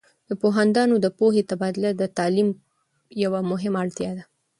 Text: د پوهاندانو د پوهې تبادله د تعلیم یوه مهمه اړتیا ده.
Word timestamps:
د 0.29 0.31
پوهاندانو 0.41 0.95
د 1.01 1.07
پوهې 1.19 1.41
تبادله 1.51 1.91
د 1.95 2.03
تعلیم 2.17 2.49
یوه 3.23 3.39
مهمه 3.51 3.77
اړتیا 3.83 4.11
ده. 4.17 4.23